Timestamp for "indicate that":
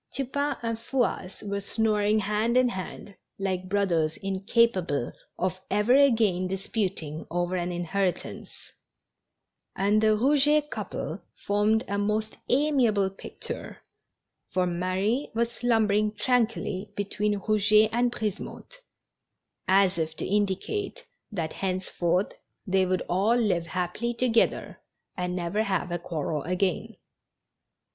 20.25-21.53